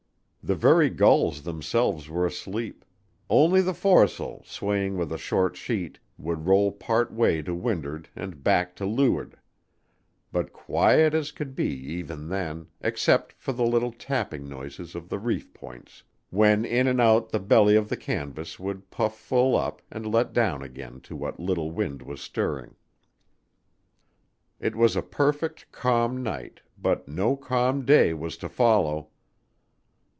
[0.43, 2.83] The very gulls themselves were asleep;
[3.29, 8.43] only the fores'l, swaying to a short sheet, would roll part way to wind'ard and
[8.43, 9.37] back to loo'ard,
[10.31, 15.19] but quiet as could be even then, except for the little tapping noises of the
[15.19, 19.83] reef points when in and out the belly of the canvas would puff full up
[19.91, 22.73] and let down again to what little wind was stirring.
[24.59, 29.09] It was a perfect, calm night, but no calm day was to follow.